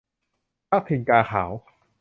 [0.69, 1.51] พรรคถิ่นกาขาว